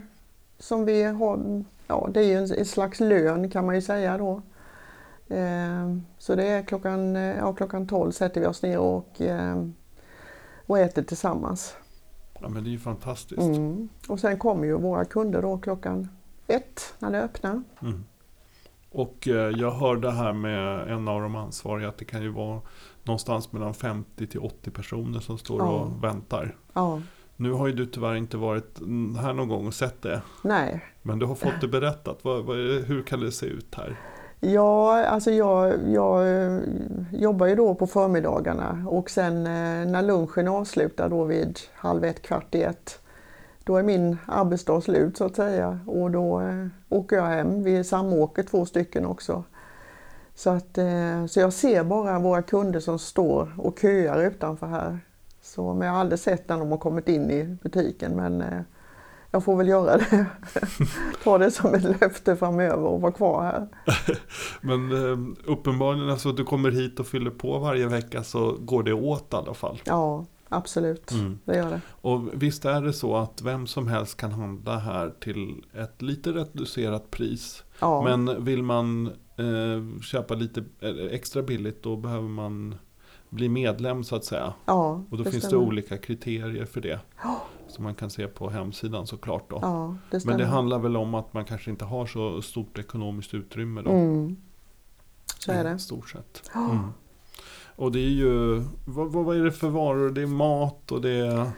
som 0.58 0.84
vi 0.84 1.02
har, 1.02 1.64
ja 1.86 2.08
det 2.14 2.20
är 2.20 2.24
ju 2.24 2.34
en, 2.34 2.58
en 2.58 2.66
slags 2.66 3.00
lön 3.00 3.50
kan 3.50 3.66
man 3.66 3.74
ju 3.74 3.82
säga 3.82 4.18
då. 4.18 4.42
Eh, 5.28 5.96
så 6.18 6.34
det 6.34 6.44
är 6.44 6.62
klockan, 6.62 7.16
eh, 7.16 7.36
ja, 7.36 7.52
klockan 7.52 7.86
12 7.86 8.12
sätter 8.12 8.40
vi 8.40 8.46
oss 8.46 8.62
ner 8.62 8.78
och, 8.78 9.20
och 10.66 10.78
äter 10.78 11.02
tillsammans. 11.02 11.76
Ja, 12.40 12.48
men 12.48 12.64
det 12.64 12.70
är 12.70 12.72
ju 12.72 12.78
fantastiskt. 12.78 13.40
Mm. 13.40 13.88
Och 14.08 14.20
sen 14.20 14.38
kommer 14.38 14.64
ju 14.64 14.78
våra 14.78 15.04
kunder 15.04 15.42
då 15.42 15.58
klockan 15.58 16.08
ett 16.46 16.94
när 16.98 17.10
det 17.10 17.22
öppnar. 17.22 17.62
Mm. 17.82 18.04
Och 18.90 19.26
jag 19.56 19.70
hörde 19.70 20.10
här 20.10 20.32
med 20.32 20.88
en 20.88 21.08
av 21.08 21.22
de 21.22 21.36
ansvariga 21.36 21.88
att 21.88 21.98
det 21.98 22.04
kan 22.04 22.22
ju 22.22 22.28
vara 22.28 22.60
någonstans 23.04 23.52
mellan 23.52 23.74
50 23.74 24.26
till 24.26 24.40
80 24.40 24.70
personer 24.70 25.20
som 25.20 25.38
står 25.38 25.60
Ja. 25.60 25.68
och 25.70 26.04
väntar. 26.04 26.56
Ja, 26.72 27.00
Nu 27.36 27.52
har 27.52 27.66
ju 27.66 27.72
du 27.72 27.86
tyvärr 27.86 28.14
inte 28.14 28.36
varit 28.36 28.78
här 29.20 29.32
någon 29.32 29.48
gång 29.48 29.66
och 29.66 29.74
sett 29.74 30.02
det. 30.02 30.22
nej, 30.44 30.84
Men 31.02 31.18
du 31.18 31.26
har 31.26 31.34
fått 31.34 31.60
det 31.60 31.68
berättat. 31.68 32.18
Vad, 32.22 32.44
vad, 32.44 32.56
hur 32.56 33.02
kan 33.02 33.20
det 33.20 33.32
se 33.32 33.46
ut 33.46 33.74
här? 33.74 33.96
Ja, 34.40 35.04
alltså 35.06 35.30
jag, 35.30 35.74
jag 35.92 36.42
eh, 36.44 36.58
jobbar 37.12 37.46
ju 37.46 37.54
då 37.54 37.74
på 37.74 37.86
förmiddagarna 37.86 38.84
och 38.88 39.10
sen 39.10 39.36
eh, 39.46 39.90
när 39.90 40.02
lunchen 40.02 40.48
är 40.48 40.50
avslutad 40.58 41.08
då 41.08 41.24
vid 41.24 41.58
halv 41.74 42.04
ett, 42.04 42.22
kvart 42.22 42.54
i 42.54 42.62
ett, 42.62 42.98
då 43.64 43.76
är 43.76 43.82
min 43.82 44.16
arbetsdag 44.26 44.80
slut 44.80 45.16
så 45.16 45.24
att 45.24 45.36
säga 45.36 45.78
och 45.86 46.10
då 46.10 46.40
eh, 46.40 46.66
åker 46.88 47.16
jag 47.16 47.26
hem. 47.26 47.62
Vi 47.64 47.84
samåker 47.84 48.42
två 48.42 48.66
stycken 48.66 49.06
också. 49.06 49.44
Så, 50.34 50.50
att, 50.50 50.78
eh, 50.78 51.26
så 51.26 51.40
jag 51.40 51.52
ser 51.52 51.84
bara 51.84 52.18
våra 52.18 52.42
kunder 52.42 52.80
som 52.80 52.98
står 52.98 53.54
och 53.58 53.78
köar 53.78 54.22
utanför 54.22 54.66
här. 54.66 54.98
Så, 55.42 55.74
men 55.74 55.86
jag 55.86 55.94
har 55.94 56.00
aldrig 56.00 56.18
sett 56.18 56.48
när 56.48 56.58
de 56.58 56.70
har 56.70 56.78
kommit 56.78 57.08
in 57.08 57.30
i 57.30 57.56
butiken 57.62 58.16
men 58.16 58.42
eh, 58.42 58.60
jag 59.30 59.44
får 59.44 59.56
väl 59.56 59.68
göra 59.68 59.96
det. 59.96 60.26
Ta 61.24 61.38
det 61.38 61.50
som 61.50 61.74
ett 61.74 62.00
löfte 62.00 62.36
framöver 62.36 62.84
och 62.84 63.00
vara 63.00 63.12
kvar 63.12 63.42
här. 63.42 63.68
Men 64.60 64.92
eh, 64.92 65.18
uppenbarligen, 65.52 66.10
alltså 66.10 66.32
du 66.32 66.44
kommer 66.44 66.70
hit 66.70 67.00
och 67.00 67.06
fyller 67.06 67.30
på 67.30 67.58
varje 67.58 67.86
vecka 67.86 68.22
så 68.22 68.56
går 68.60 68.82
det 68.82 68.92
åt 68.92 69.32
i 69.32 69.36
alla 69.36 69.54
fall. 69.54 69.80
Ja, 69.84 70.24
absolut. 70.52 71.10
Mm. 71.10 71.38
Det 71.44 71.56
gör 71.56 71.70
det. 71.70 71.80
Och 71.90 72.20
visst 72.42 72.64
är 72.64 72.82
det 72.82 72.92
så 72.92 73.16
att 73.16 73.42
vem 73.42 73.66
som 73.66 73.88
helst 73.88 74.16
kan 74.16 74.32
handla 74.32 74.78
här 74.78 75.12
till 75.20 75.64
ett 75.74 76.02
lite 76.02 76.32
reducerat 76.32 77.10
pris. 77.10 77.64
Ja, 77.80 78.02
Men 78.02 78.44
vill 78.44 78.62
man 78.62 79.06
eh, 79.36 80.00
köpa 80.02 80.34
lite 80.34 80.64
eh, 80.80 80.90
extra 81.10 81.42
billigt 81.42 81.82
då 81.82 81.96
behöver 81.96 82.28
man 82.28 82.74
bli 83.28 83.48
medlem 83.48 84.04
så 84.04 84.16
att 84.16 84.24
säga. 84.24 84.52
ja 84.66 85.04
Och 85.10 85.18
då 85.18 85.24
finns 85.24 85.44
stämmer. 85.44 85.62
det 85.62 85.68
olika 85.68 85.98
kriterier 85.98 86.64
för 86.64 86.80
det. 86.80 87.00
Som 87.68 87.84
man 87.84 87.94
kan 87.94 88.10
se 88.10 88.26
på 88.28 88.50
hemsidan 88.50 89.06
såklart 89.06 89.50
då. 89.50 89.58
Ja, 89.62 89.96
det. 90.10 90.24
Men 90.24 90.38
det 90.38 90.46
handlar 90.46 90.78
väl 90.78 90.96
om 90.96 91.14
att 91.14 91.32
man 91.34 91.44
kanske 91.44 91.70
inte 91.70 91.84
har 91.84 92.06
så 92.06 92.42
stort 92.42 92.78
ekonomiskt 92.78 93.34
utrymme 93.34 93.82
då. 93.82 93.90
Mm. 93.90 94.36
Så 95.38 95.52
är 95.52 95.60
I 95.60 95.68
det. 95.72 95.78
stort 95.78 96.10
sett. 96.10 96.42
Mm. 96.54 96.78
Och 97.76 97.92
det 97.92 97.98
är 97.98 98.10
ju, 98.10 98.62
vad, 98.86 99.12
vad 99.12 99.36
är 99.36 99.44
det 99.44 99.52
för 99.52 99.68
varor? 99.68 100.10
Det 100.10 100.22
är 100.22 100.26
mat 100.26 100.92
och 100.92 101.00
det 101.00 101.10
är 101.10 101.50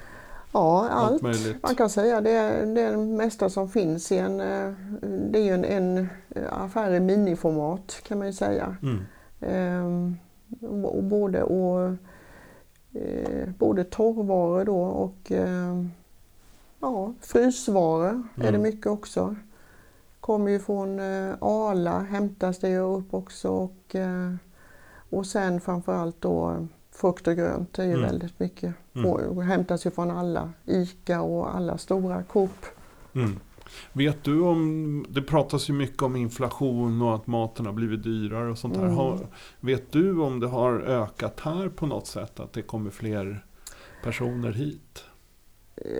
Ja, 0.52 0.88
allt 0.90 1.24
allt. 1.24 1.62
Man 1.62 1.74
kan 1.74 1.90
säga 1.90 2.20
det 2.20 2.30
är 2.30 2.66
det 2.66 2.96
mesta 2.96 3.50
som 3.50 3.68
finns 3.68 4.12
i 4.12 4.18
en, 4.18 4.40
eh, 4.40 4.72
det 5.30 5.38
är 5.38 5.42
ju 5.42 5.54
en, 5.54 5.64
en 5.64 6.08
affär 6.50 6.94
i 6.94 7.00
miniformat 7.00 8.00
kan 8.06 8.18
man 8.18 8.26
ju 8.26 8.32
säga. 8.32 8.76
Mm. 8.82 8.98
Ehm, 9.40 10.16
och 10.84 11.04
både, 11.04 11.42
och, 11.42 11.92
eh, 12.92 13.48
både 13.58 13.84
torrvaror 13.84 14.64
då 14.64 14.80
och 14.82 15.32
eh, 15.32 15.84
ja, 16.80 17.12
frysvaror 17.20 18.22
är 18.36 18.42
det 18.42 18.48
Mm. 18.48 18.62
mycket 18.62 18.86
också. 18.86 19.36
Kommer 20.20 20.50
ju 20.50 20.58
från 20.58 20.98
eh, 21.00 21.34
Arla, 21.40 21.98
hämtas 22.00 22.58
det 22.58 22.68
ju 22.68 22.78
upp 22.78 23.14
också 23.14 23.48
och, 23.48 23.94
eh, 23.94 24.34
och 25.16 25.26
sen 25.26 25.60
framförallt 25.60 26.20
då 26.20 26.66
frukt 26.92 27.28
och 27.28 27.36
grönt. 27.36 27.72
Det 27.72 27.82
är 27.82 27.86
ju 27.86 27.92
Mm. 27.92 28.04
väldigt 28.04 28.40
mycket. 28.40 28.74
Mm. 28.94 29.40
Hämtas 29.40 29.86
ju 29.86 29.90
från 29.90 30.10
alla, 30.10 30.52
ICA 30.64 31.20
och 31.22 31.56
alla 31.56 31.78
stora 31.78 32.22
Coop. 32.22 32.66
Mm. 33.14 33.38
Vet 33.92 34.24
du 34.24 34.40
om, 34.40 35.06
det 35.08 35.22
pratas 35.22 35.70
ju 35.70 35.72
mycket 35.74 36.02
om 36.02 36.16
inflation 36.16 37.02
och 37.02 37.14
att 37.14 37.26
maten 37.26 37.66
har 37.66 37.72
blivit 37.72 38.02
dyrare 38.02 38.50
och 38.50 38.58
sånt 38.58 38.76
här. 38.76 38.84
Mm. 38.84 38.96
Har, 38.96 39.18
vet 39.60 39.92
du 39.92 40.20
om 40.20 40.40
det 40.40 40.46
har 40.46 40.80
ökat 40.80 41.40
här 41.40 41.68
på 41.68 41.86
något 41.86 42.06
sätt? 42.06 42.40
Att 42.40 42.52
det 42.52 42.62
kommer 42.62 42.90
fler 42.90 43.44
personer 44.02 44.52
hit? 44.52 45.04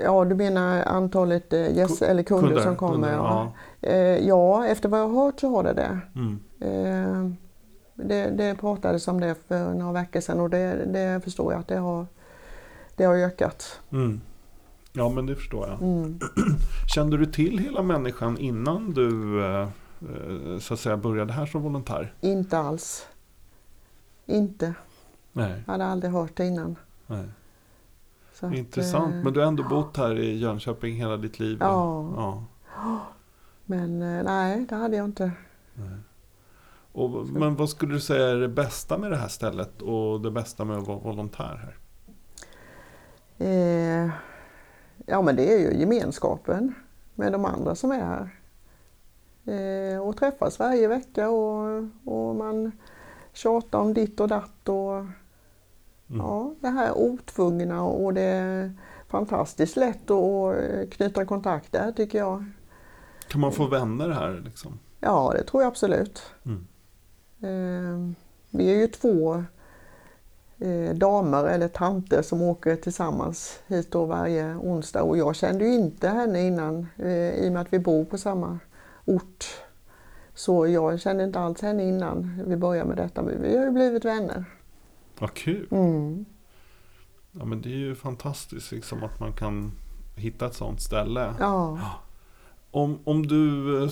Ja, 0.04 0.24
du 0.24 0.34
menar 0.34 0.82
antalet 0.82 1.52
eh, 1.52 1.76
gäst, 1.76 2.02
eller 2.02 2.22
kunder, 2.22 2.60
som 2.60 2.76
kommer? 2.76 2.94
kunder, 2.94 3.12
ja. 3.12 3.52
ja. 3.80 3.88
Eh, 3.88 4.28
ja, 4.28 4.66
efter 4.66 4.88
vad 4.88 5.00
jag 5.00 5.08
har 5.08 5.24
hört 5.24 5.40
så 5.40 5.48
har 5.48 5.62
det 5.62 5.72
det. 5.72 5.98
Mm. 6.14 7.36
Det, 7.94 8.30
det 8.30 8.54
pratades 8.54 9.08
om 9.08 9.20
det 9.20 9.34
för 9.48 9.74
några 9.74 9.92
veckor 9.92 10.20
sedan 10.20 10.40
och 10.40 10.50
det, 10.50 10.84
det 10.84 11.20
förstår 11.24 11.52
jag 11.52 11.60
att 11.60 11.68
det 11.68 11.76
har, 11.78 12.06
det 12.96 13.04
har 13.04 13.14
ökat. 13.14 13.80
Mm. 13.92 14.20
Ja 14.92 15.08
men 15.08 15.26
det 15.26 15.36
förstår 15.36 15.68
jag. 15.68 15.82
Mm. 15.82 16.18
Kände 16.94 17.16
du 17.16 17.26
till 17.26 17.58
hela 17.58 17.82
människan 17.82 18.38
innan 18.38 18.90
du 18.90 19.44
eh, 19.44 19.68
så 20.60 20.74
att 20.74 20.80
säga 20.80 20.96
började 20.96 21.32
här 21.32 21.46
som 21.46 21.62
volontär? 21.62 22.12
Inte 22.20 22.58
alls. 22.58 23.06
Inte. 24.26 24.74
Nej. 25.32 25.62
Jag 25.66 25.72
hade 25.72 25.86
aldrig 25.86 26.12
hört 26.12 26.36
det 26.36 26.46
innan. 26.46 26.76
nej. 27.06 27.24
Att, 28.40 28.54
Intressant. 28.54 29.14
eh, 29.14 29.22
Men 29.24 29.32
du 29.32 29.40
har 29.40 29.46
ändå 29.46 29.62
bott 29.62 29.96
här 29.96 30.18
i 30.18 30.38
Jönköping 30.38 30.94
hela 30.96 31.16
ditt 31.16 31.40
liv? 31.40 31.56
Ja. 31.60 32.12
ja. 32.16 32.44
Men 33.64 34.02
eh, 34.02 34.24
nej, 34.24 34.66
det 34.68 34.74
hade 34.74 34.96
jag 34.96 35.04
inte. 35.04 35.30
Nej. 35.74 35.98
Och, 36.94 37.26
men 37.28 37.56
vad 37.56 37.68
skulle 37.68 37.94
du 37.94 38.00
säga 38.00 38.28
är 38.28 38.36
det 38.36 38.48
bästa 38.48 38.98
med 38.98 39.10
det 39.10 39.16
här 39.16 39.28
stället 39.28 39.82
och 39.82 40.20
det 40.20 40.30
bästa 40.30 40.64
med 40.64 40.78
att 40.78 40.86
vara 40.86 40.98
volontär 40.98 41.60
här? 41.62 41.76
Eh, 43.38 44.10
ja, 45.06 45.22
men 45.22 45.36
det 45.36 45.52
är 45.54 45.58
ju 45.58 45.78
gemenskapen 45.78 46.74
med 47.14 47.32
de 47.32 47.44
andra 47.44 47.74
som 47.74 47.90
är 47.90 48.04
här. 48.04 48.40
Eh, 49.46 49.98
och 49.98 50.16
träffas 50.16 50.58
varje 50.58 50.88
vecka 50.88 51.30
och, 51.30 51.84
och 52.04 52.36
man 52.36 52.72
tjatar 53.32 53.78
om 53.78 53.94
ditt 53.94 54.20
och 54.20 54.28
datt 54.28 54.68
och 54.68 55.04
Mm. 56.10 56.26
ja, 56.26 56.54
det 56.60 56.68
här 56.68 56.98
otvungna 56.98 57.82
och 57.82 58.14
det 58.14 58.22
är 58.22 58.72
fantastiskt 59.08 59.76
lätt 59.76 60.10
att 60.10 60.54
eh, 60.56 60.88
knyta 60.90 61.24
kontakter 61.24 61.92
tycker 61.92 62.18
jag. 62.18 62.44
Kan 63.28 63.40
man 63.40 63.52
få 63.52 63.66
vänner 63.66 64.10
här 64.10 64.42
liksom? 64.44 64.78
Ja, 65.00 65.32
det 65.36 65.44
tror 65.44 65.62
jag 65.62 65.70
absolut. 65.70 66.22
Mm. 66.46 66.66
Eh, 67.44 68.10
vi 68.50 68.70
är 68.70 68.76
ju 68.76 68.86
två 68.86 69.44
eh, 70.58 70.94
damer 70.94 71.44
eller 71.44 71.68
tanter 71.68 72.22
som 72.22 72.42
åker 72.42 72.76
tillsammans 72.76 73.60
hit 73.66 73.90
då 73.90 74.04
varje 74.04 74.54
onsdag 74.54 75.02
och 75.02 75.18
jag 75.18 75.36
kände 75.36 75.64
ju 75.64 75.74
inte 75.74 76.08
henne 76.08 76.46
innan 76.46 76.86
eh, 76.96 77.30
i 77.30 77.48
och 77.48 77.52
med 77.52 77.62
att 77.62 77.72
vi 77.72 77.78
bor 77.78 78.04
på 78.04 78.18
samma 78.18 78.58
ort. 79.04 79.44
Så 80.34 80.66
jag 80.66 81.00
kände 81.00 81.24
inte 81.24 81.40
alls 81.40 81.62
henne 81.62 81.88
innan 81.88 82.42
vi 82.46 82.56
började 82.56 82.88
med 82.88 82.96
detta 82.96 83.22
men 83.22 83.42
vi 83.42 83.56
har 83.56 83.64
ju 83.64 83.70
blivit 83.70 84.04
vänner. 84.04 84.44
Vad 85.18 85.34
kul! 85.34 85.68
Mm. 85.70 86.24
Ja 87.32 87.44
men 87.44 87.62
det 87.62 87.68
är 87.68 87.78
ju 87.78 87.94
fantastiskt 87.94 88.72
liksom 88.72 89.04
att 89.04 89.20
man 89.20 89.32
kan 89.32 89.72
hitta 90.16 90.46
ett 90.46 90.54
sånt 90.54 90.80
ställe. 90.80 91.34
Ja. 91.40 91.78
Om, 92.70 92.98
om 93.04 93.26
du 93.26 93.88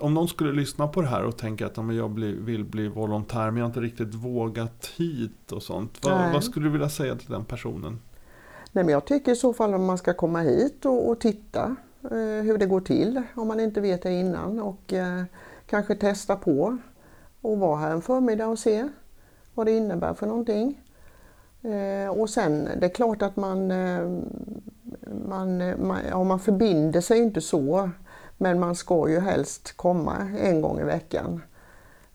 om 0.00 0.14
någon 0.14 0.28
skulle 0.28 0.52
lyssna 0.52 0.88
på 0.88 1.00
det 1.00 1.06
här 1.06 1.24
och 1.24 1.36
tänka 1.36 1.66
att 1.66 1.76
ja, 1.76 1.92
jag 1.92 2.10
bli, 2.10 2.32
vill 2.32 2.64
bli 2.64 2.88
volontär 2.88 3.50
men 3.50 3.56
jag 3.56 3.64
har 3.64 3.68
inte 3.68 3.80
riktigt 3.80 4.14
vågat 4.14 4.86
hit 4.96 5.52
och 5.52 5.62
sånt. 5.62 5.98
Vad, 6.02 6.14
Nej. 6.14 6.32
vad 6.32 6.44
skulle 6.44 6.66
du 6.66 6.70
vilja 6.70 6.88
säga 6.88 7.14
till 7.16 7.30
den 7.30 7.44
personen? 7.44 8.00
Nej, 8.72 8.84
men 8.84 8.92
jag 8.92 9.04
tycker 9.04 9.32
i 9.32 9.36
så 9.36 9.52
fall 9.52 9.74
att 9.74 9.80
man 9.80 9.98
ska 9.98 10.14
komma 10.14 10.40
hit 10.40 10.84
och, 10.84 11.08
och 11.08 11.20
titta 11.20 11.76
eh, 12.02 12.42
hur 12.42 12.58
det 12.58 12.66
går 12.66 12.80
till 12.80 13.22
om 13.34 13.48
man 13.48 13.60
inte 13.60 13.80
vet 13.80 14.02
det 14.02 14.12
innan 14.12 14.60
och 14.60 14.92
eh, 14.92 15.22
kanske 15.66 15.94
testa 15.94 16.36
på 16.36 16.78
och 17.40 17.58
vara 17.58 17.76
här 17.76 17.90
en 17.90 18.02
förmiddag 18.02 18.46
och 18.46 18.58
se 18.58 18.88
vad 19.54 19.66
det 19.66 19.72
innebär 19.72 20.14
för 20.14 20.26
någonting. 20.26 20.80
Eh, 21.62 22.10
och 22.10 22.30
sen 22.30 22.68
det 22.80 22.86
är 22.86 22.94
klart 22.94 23.22
att 23.22 23.36
man, 23.36 23.70
eh, 23.70 24.08
man, 25.28 25.58
man, 25.86 25.98
ja, 26.10 26.24
man 26.24 26.40
förbinder 26.40 27.00
sig 27.00 27.18
inte 27.18 27.40
så 27.40 27.90
men 28.40 28.60
man 28.60 28.74
ska 28.74 29.08
ju 29.08 29.18
helst 29.20 29.76
komma 29.76 30.16
en 30.38 30.60
gång 30.60 30.80
i 30.80 30.84
veckan. 30.84 31.42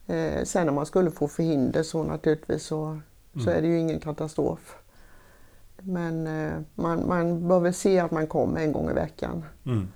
Eh, 0.08 0.44
sen 0.44 0.70
om 0.70 0.76
man 0.76 0.86
skulle 0.86 1.12
få 1.12 1.28
förhinder 1.28 1.84
så 1.84 2.04
naturligtvis 2.04 2.64
så, 2.66 3.00
så 3.34 3.40
Mm. 3.50 3.58
är 3.58 3.62
det 3.62 3.68
ju 3.68 3.80
ingen 3.80 4.00
katastrof. 4.00 4.76
Men 5.82 6.28
eh, 6.28 6.54
man, 6.76 7.08
man 7.08 7.48
bör 7.48 7.60
väl 7.60 7.74
se 7.74 8.00
att 8.00 8.12
man 8.12 8.28
kommer 8.28 8.62
en 8.62 8.72
gång 8.72 8.90
i 8.90 8.94
veckan. 8.94 9.44
Mm. 9.66 9.88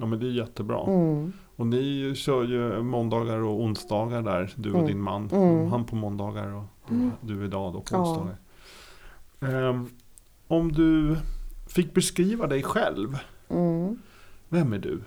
Ja 0.00 0.06
men 0.06 0.18
det 0.20 0.26
är 0.26 0.30
jättebra. 0.30 0.84
Mm. 0.86 1.32
Och 1.56 1.66
ni 1.66 2.12
kör 2.16 2.44
ju 2.44 2.82
måndagar 2.82 3.36
och 3.38 3.60
onsdagar 3.60 4.22
där, 4.22 4.52
du 4.56 4.70
och 4.70 4.74
Mm. 4.78 4.86
din 4.86 5.00
man. 5.00 5.28
Mm. 5.32 5.70
Han 5.70 5.84
på 5.84 5.96
måndagar 5.96 6.46
och 6.54 6.64
du, 6.88 6.94
Mm. 6.94 7.10
du 7.20 7.44
idag 7.44 7.72
då 7.72 7.80
på 7.80 7.86
Ja. 7.90 7.98
onsdagar. 7.98 8.36
Ehm, 9.40 9.88
om 10.48 10.72
du 10.72 11.16
fick 11.68 11.94
beskriva 11.94 12.46
dig 12.46 12.62
själv, 12.62 13.18
Mm. 13.48 13.98
vem 14.48 14.72
är 14.72 14.78
du? 14.78 15.00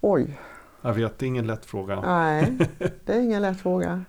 Oj, 0.00 0.40
Jag 0.82 0.94
vet, 0.94 1.18
det 1.18 1.24
är 1.24 1.28
ingen 1.28 1.46
lätt 1.46 1.66
fråga. 1.66 2.00
nej, 2.00 2.58
det 3.04 3.14
är 3.14 3.20
ingen 3.20 3.42
lätt 3.42 3.60
fråga. 3.60 4.04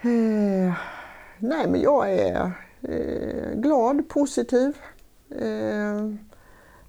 Eh, 0.00 0.74
nej, 1.38 1.68
men 1.68 1.80
jag 1.80 2.12
är 2.12 2.52
eh, 2.82 3.54
glad, 3.54 4.08
positiv. 4.08 4.76
Eh, 5.30 6.14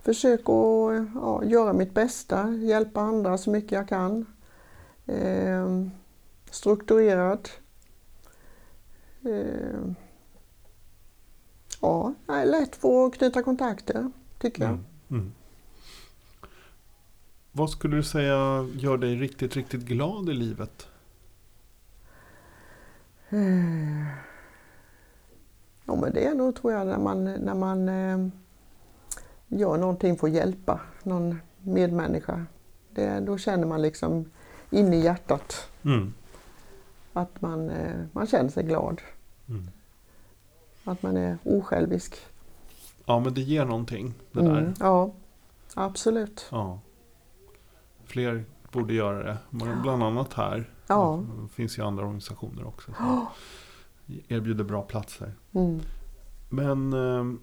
försöker 0.02 0.54
att 1.00 1.08
ja, 1.16 1.44
göra 1.44 1.74
mitt 1.74 1.94
bästa, 1.94 2.50
hjälpa 2.50 3.02
andra 3.02 3.38
så 3.38 3.50
mycket 3.50 3.72
jag 3.72 3.88
kan. 3.88 4.26
Eh, 5.06 5.86
strukturerad. 6.52 7.50
Eh, 9.26 9.92
ja, 11.82 12.14
lätt 12.46 12.76
för 12.76 13.06
att 13.06 13.14
knyta 13.14 13.44
kontakter, 13.44 14.12
tycker 14.40 14.62
jag. 14.64 14.72
Mm. 14.72 14.86
Mm. 15.12 15.34
Vad 17.56 17.70
skulle 17.70 17.96
du 17.96 18.04
säga 18.04 18.68
gör 18.76 18.98
dig 18.98 19.16
riktigt, 19.16 19.56
riktigt 19.56 19.82
glad 19.82 20.30
i 20.30 20.34
livet? 20.34 20.88
Eh, 23.30 24.08
Ja 25.86 25.96
men 25.96 26.14
det 26.14 26.26
är 26.26 26.36
nog 26.36 26.56
tror 26.56 26.74
jag 26.74 26.88
när 26.88 26.98
man, 27.00 27.24
när 27.24 27.54
man 27.56 27.90
eh, 27.90 28.28
gör 29.48 29.78
någonting 29.78 30.18
för 30.18 30.28
att 30.28 30.34
hjälpa 30.34 30.82
någon 31.04 31.40
medmänniska. 31.62 32.46
Det, 32.94 33.20
då 33.20 33.38
känner 33.38 33.68
man 33.68 33.82
liksom 33.82 34.32
in 34.70 34.94
i 34.94 35.00
hjärtat 35.04 35.70
Mm. 35.86 36.14
att 37.14 37.42
man, 37.42 37.70
eh, 37.70 38.06
man 38.12 38.28
känner 38.28 38.50
sig 38.50 38.64
glad. 38.64 39.02
Mm. 39.50 39.68
Att 40.84 41.04
man 41.04 41.18
är 41.18 41.38
osjälvisk. 41.44 42.16
Ja 43.06 43.20
men 43.20 43.34
det 43.34 43.42
ger 43.42 43.66
någonting 43.66 44.14
det 44.32 44.40
Mm, 44.40 44.54
där. 44.54 44.74
ja. 44.80 45.12
Absolut. 45.74 46.48
Ja. 46.52 46.80
Fler 48.14 48.46
borde 48.72 48.94
göra 48.94 49.24
det. 49.24 49.38
Bland 49.82 50.04
annat 50.04 50.34
här. 50.34 50.70
Ja. 50.88 51.24
Det 51.42 51.54
finns 51.54 51.78
ju 51.78 51.84
andra 51.84 52.04
organisationer 52.04 52.68
också 52.68 52.92
som 52.94 53.26
erbjuder 54.28 54.64
bra 54.64 54.82
platser. 54.82 55.34
Mm. 55.54 55.80
Men 56.50 56.94
eh, 56.94 57.40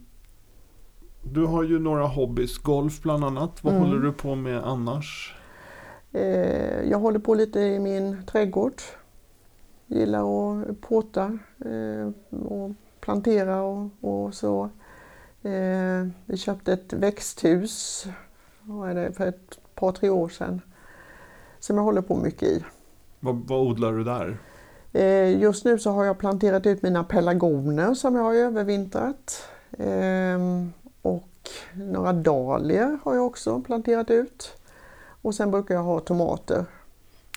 du 1.23 1.47
har 1.47 1.63
ju 1.63 1.79
några 1.79 2.07
hobbys. 2.07 2.59
Golf 2.59 3.03
bland 3.03 3.25
annat. 3.25 3.65
Vad 3.65 3.75
Mm. 3.75 3.87
håller 3.87 4.03
du 4.03 4.13
på 4.13 4.35
med 4.35 4.65
annars? 4.65 5.35
Eh, 6.13 6.81
jag 6.91 6.99
håller 6.99 7.19
på 7.19 7.35
lite 7.35 7.61
i 7.61 7.79
min 7.81 8.27
trädgård. 8.27 8.75
Gillar 9.87 10.21
att 10.71 10.81
påta 10.81 11.39
eh, 11.65 12.37
och 12.41 12.71
plantera 13.01 13.63
och, 13.63 13.89
och 14.01 14.35
så. 14.35 14.65
Eh, 15.43 16.07
vi 16.27 16.37
köpte 16.37 16.73
ett 16.73 16.93
växthus 16.93 18.07
vad 18.63 18.91
är 18.91 18.95
det, 18.95 19.13
för 19.13 19.27
ett 19.27 19.59
par, 19.81 19.93
tre 19.93 20.11
år 20.11 20.29
sedan. 20.29 20.61
Som 21.59 21.77
jag 21.77 21.85
håller 21.85 22.03
på 22.03 22.17
mycket 22.17 22.49
i. 22.49 22.65
Vad, 23.21 23.35
vad 23.47 23.61
odlar 23.61 23.93
du 23.93 24.05
där? 24.05 24.39
Eh, 24.93 25.41
just 25.41 25.65
nu 25.65 25.79
så 25.79 25.91
har 25.91 26.05
jag 26.05 26.19
planterat 26.19 26.67
ut 26.67 26.83
mina 26.83 27.05
pelargoner 27.05 27.95
som 27.95 28.17
jag 28.17 28.23
har 28.23 28.35
övervintrat. 28.35 29.49
Ehm, 29.79 30.73
och 31.03 31.51
några 31.75 32.13
dahlior 32.13 32.99
har 33.03 33.15
jag 33.15 33.27
också 33.27 33.61
planterat 33.61 34.11
ut. 34.11 34.57
Och 35.23 35.35
sen 35.35 35.51
brukar 35.51 35.75
jag 35.75 35.83
ha 35.83 36.01
tomater. 36.01 36.65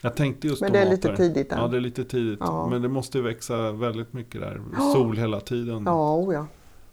Jag 0.01 0.15
tänkte 0.15 0.47
just 0.47 0.61
Men 0.61 0.71
det 0.71 0.79
är 0.79 0.83
tomater. 0.83 1.09
lite 1.09 1.17
tidigt 1.17 1.51
än. 1.51 1.59
Ja, 1.59 1.67
det 1.67 1.77
är 1.77 1.81
lite 1.81 2.03
tidigt. 2.03 2.39
Ja. 2.41 2.67
Men 2.67 2.81
det 2.81 2.89
måste 2.89 3.17
ju 3.17 3.23
växa 3.23 3.71
väldigt 3.71 4.13
mycket 4.13 4.41
där. 4.41 4.61
Sol 4.93 5.17
hela 5.17 5.39
tiden. 5.39 5.83
Ja, 5.85 6.15
oh 6.15 6.33
ja. 6.33 6.47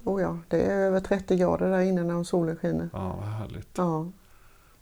Oh 0.05 0.23
ja. 0.23 0.39
Det 0.49 0.61
är 0.63 0.79
över 0.81 1.01
30 1.01 1.37
grader 1.37 1.71
där 1.71 1.81
inne 1.81 2.03
när 2.03 2.25
solen 2.25 2.57
skiner. 2.57 2.89
Ja, 2.93 3.17
vad 3.19 3.29
härligt. 3.29 3.69
Ja, 3.77 4.07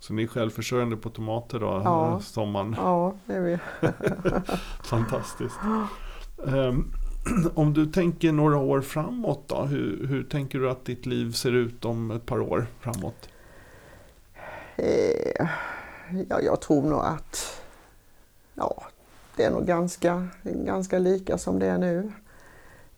Så 0.00 0.12
ni 0.12 0.22
är 0.22 0.26
självförsörjande 0.26 0.96
på 0.96 1.10
tomater 1.10 1.60
då, 1.60 1.82
Ja. 1.84 2.20
sommaren? 2.20 2.74
ja 2.78 3.14
det 3.26 3.34
är 3.34 3.40
vi. 3.40 3.58
Fantastiskt. 4.84 5.58
Ehm, 6.46 6.92
om 7.54 7.74
du 7.74 7.86
tänker 7.86 8.32
några 8.32 8.56
år 8.56 8.80
framåt 8.80 9.42
då, 9.48 9.62
hur, 9.62 10.06
hur 10.06 10.24
tänker 10.24 10.58
du 10.58 10.70
att 10.70 10.84
ditt 10.84 11.06
liv 11.06 11.32
ser 11.32 11.52
ut 11.52 11.84
om 11.84 12.10
ett 12.10 12.26
par 12.26 12.40
år 12.40 12.66
framåt? 12.80 13.28
Eh, 14.76 15.46
ja, 16.28 16.40
jag 16.40 16.60
tror 16.60 16.82
nog 16.82 17.00
att 17.00 17.62
ja, 18.54 18.82
det 19.36 19.44
är 19.44 19.50
nog 19.50 19.66
ganska, 19.66 20.28
ganska 20.42 20.98
lika 20.98 21.38
som 21.38 21.58
det 21.58 21.66
är 21.66 21.78
nu. 21.78 22.12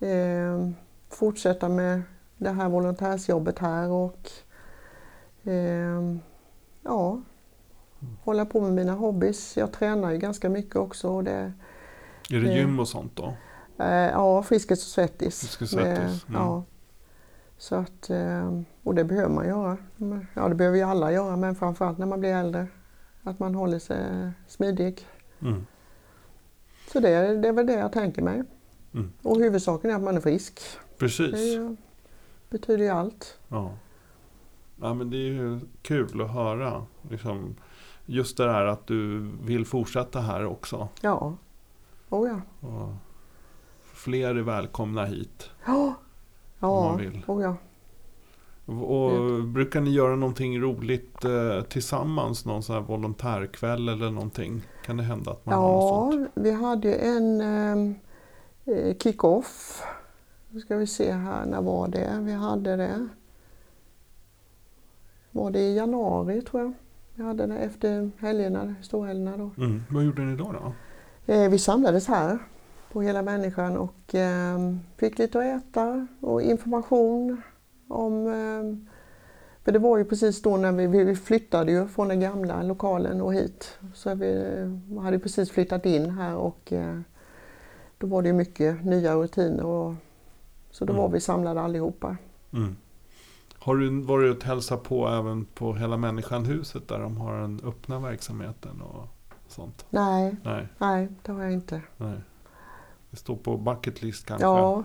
Eh, 0.09 0.71
fortsätta 1.11 1.69
med 1.69 2.03
det 2.37 2.51
här 2.51 2.69
volontärsjobbet 2.69 3.59
här 3.59 3.89
och 3.89 4.31
eh, 5.51 6.17
ja, 6.83 7.21
hålla 8.25 8.47
på 8.47 8.61
med 8.61 8.73
mina 8.73 8.93
hobbys. 8.93 9.57
Jag 9.57 9.73
tränar 9.73 10.11
ju 10.11 10.19
ganska 10.19 10.49
mycket 10.49 10.77
också. 10.77 11.09
Och 11.09 11.25
det, 11.25 11.53
Är 12.31 12.41
det 12.41 12.49
Eh. 12.51 12.57
gym 12.57 12.81
och 12.81 12.89
sånt 12.89 13.17
då? 13.17 13.35
eh, 13.79 13.87
ja, 13.89 14.43
Friskis 14.43 14.79
och 14.83 14.89
Svettis. 14.91 15.41
Friskis 15.41 15.61
och 15.63 15.69
Svettis, 15.81 16.25
mm. 16.29 16.41
ja. 16.43 16.65
Så 17.59 17.75
att, 17.75 18.11
eh, 18.11 18.61
och 18.83 18.95
det 18.95 19.05
behöver 19.05 19.29
man 19.35 19.47
göra. 19.49 19.77
Ja, 20.35 20.49
det 20.49 20.55
behöver 20.55 20.77
ju 20.79 20.83
alla 20.85 21.13
göra, 21.13 21.37
men 21.37 21.55
framförallt 21.55 21.99
när 21.99 22.07
man 22.07 22.21
blir 22.21 22.35
äldre. 22.35 22.67
Att 23.23 23.39
man 23.39 23.55
håller 23.55 23.79
sig 23.79 24.31
smidig. 24.47 25.07
Mm. 25.43 25.67
Så 26.93 27.01
det, 27.01 27.09
är- 27.09 27.35
det 27.37 27.49
är 27.49 27.53
väl 27.53 27.67
det 27.67 27.73
jag 27.73 27.93
tänker 27.93 28.23
mig. 28.23 28.43
Mm. 28.95 29.13
Och 29.23 29.37
huvudsaken 29.37 29.91
är 29.91 29.95
att 29.95 30.03
man 30.03 30.17
är 30.17 30.21
frisk. 30.21 30.61
Det 30.91 30.99
Precis. 30.99 31.35
är 31.35 31.39
ju- 31.39 31.77
betyder 32.51 32.85
ju 32.85 32.91
allt. 32.91 33.39
Ja. 33.49 33.73
Ja, 34.81 34.95
men 34.95 35.11
det 35.11 35.17
är 35.17 35.33
ju 35.33 35.61
kul 35.83 36.21
att 36.21 36.31
höra. 36.31 36.87
Liksom, 37.11 37.55
just 38.07 38.37
det 38.37 38.53
här 38.53 38.65
att 38.65 38.87
du 38.87 39.19
vill 39.43 39.67
fortsätta 39.67 40.21
här 40.21 40.47
också. 40.47 40.89
Ja. 41.01 41.37
Oh 42.11 42.29
ja. 42.29 42.69
Och 42.69 42.89
fler 43.95 44.35
är 44.35 44.43
välkomna 44.43 45.05
hit. 45.05 45.51
Ja. 45.67 45.95
Man 46.59 46.71
Ja. 46.71 46.95
vill. 46.97 47.23
Oh 47.27 47.43
ja. 47.43 47.57
Och 48.75 49.45
brukar 49.45 49.81
ni 49.81 49.91
göra 49.91 50.17
någonting 50.17 50.61
roligt 50.61 51.25
eh, 51.25 51.63
tillsammans? 51.63 52.45
Någon 52.47 52.63
sån 52.63 52.75
här 52.75 52.83
volontärkväll 52.83 53.89
eller 53.89 54.11
någonting? 54.11 54.63
Kan 54.85 54.97
det 54.97 55.03
hända 55.03 55.31
att 55.31 55.47
man 55.47 55.55
har 55.55 55.63
något 55.73 55.83
Ja, 55.83 56.11
sånt? 56.13 56.31
vi 56.35 56.53
hade 56.53 56.89
ju 56.89 56.95
en 56.95 57.41
ehm, 57.41 57.95
eh, 58.65 58.97
kick-off. 58.97 59.83
Nu 60.51 60.61
ska 60.61 60.77
vi 60.77 60.87
se 60.87 61.13
här, 61.13 61.47
när 61.47 61.63
var 61.63 61.89
det? 61.89 62.19
Vi 62.21 62.33
hade 62.33 62.77
det. 62.77 63.09
Var 65.31 65.51
det 65.51 65.59
i 65.61 65.77
januari 65.77 66.43
tror 66.43 66.63
jag? 66.63 66.73
Vi 67.15 67.23
hade 67.23 67.47
det 67.47 67.59
efter 67.59 68.11
helgerna, 68.19 68.75
storhelgerna 68.83 69.37
då. 69.37 69.51
Mm. 69.65 69.83
Vad 69.91 70.05
gjorde 70.05 70.23
ni 70.23 70.37
då? 70.37 70.53
då? 70.53 70.73
Eh, 71.33 71.49
vi 71.51 71.59
samlades 71.59 72.09
här 72.09 72.39
på 72.93 73.03
Hela 73.03 73.23
Människan 73.23 73.77
och 73.77 74.15
eh, 74.15 74.59
fick 74.97 75.19
lite 75.19 75.39
att 75.39 75.45
äta 75.63 76.07
och 76.21 76.43
information 76.43 77.43
om... 77.89 78.27
Eh, 78.27 78.91
för 79.65 79.73
det 79.73 79.79
var 79.79 79.99
ju 79.99 80.05
precis 80.05 80.43
då 80.43 80.57
när 80.57 80.73
vi, 80.73 81.05
vi 81.05 81.17
flyttade 81.17 81.73
ju 81.73 81.87
från 81.89 82.09
den 82.09 82.21
gamla 82.21 82.63
lokalen 82.63 83.21
och 83.21 83.35
hit. 83.35 83.79
Så 83.95 84.15
vi 84.15 84.55
eh, 84.97 85.03
hade 85.03 85.19
precis 85.19 85.51
flyttat 85.51 85.87
in 85.87 86.11
här 86.11 86.37
och 86.37 86.73
eh, 86.73 87.01
då 87.99 88.07
var 88.07 88.23
det 88.23 88.29
ju 88.29 88.35
mycket 88.35 88.85
nya 88.85 89.15
rutiner. 89.15 89.65
Och, 89.67 89.95
så 90.71 90.85
då 90.85 90.93
Mm. 90.93 91.03
var 91.03 91.09
vi 91.09 91.21
samlade 91.21 91.61
allihopa. 91.61 92.17
Mm. 92.53 92.77
Har 93.63 93.77
du 93.77 94.01
varit 94.01 94.37
och 94.37 94.45
hälsat 94.45 94.83
på 94.83 95.09
även 95.09 95.45
på 95.45 95.75
Hela 95.75 95.97
Människan-huset 95.97 96.89
där 96.89 96.99
de 96.99 97.17
har 97.17 97.41
den 97.41 97.61
öppna 97.65 97.99
verksamheten 97.99 98.81
och 98.83 99.09
sånt? 99.49 99.87
Nej, 99.91 100.37
Nej, 100.45 100.69
nej 100.79 101.09
det 101.23 101.33
har 101.33 101.43
jag 101.43 101.53
inte. 101.53 101.83
nej. 101.97 102.21
Det 103.11 103.17
står 103.17 103.37
på 103.37 103.57
bucket 103.57 104.03
list 104.03 104.27
kanske. 104.27 104.47
Ja, 104.47 104.83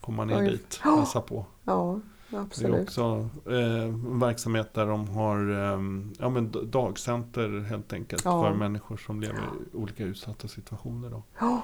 Komma 0.00 0.24
ner 0.24 0.38
Oj. 0.38 0.48
dit 0.50 0.80
och 0.84 0.96
hälsa 0.96 1.20
på. 1.20 1.46
ja 1.64 2.00
Det 2.30 2.36
är 2.36 2.40
absolut. 2.40 2.82
också 2.88 3.28
eh, 3.46 3.82
en 3.82 4.18
verksamhet 4.20 4.74
där 4.74 4.86
de 4.86 5.08
har 5.08 5.50
eh, 5.50 5.80
ja, 6.18 6.28
men 6.28 6.52
dagcenter 6.70 7.60
helt 7.68 7.92
enkelt 7.92 8.24
Ja. 8.24 8.42
för 8.42 8.54
människor 8.54 8.96
som 8.96 9.20
lever 9.20 9.38
i 9.72 9.76
olika 9.76 10.04
utsatta 10.04 10.48
situationer. 10.48 11.10
Då. 11.10 11.22
Ja, 11.40 11.62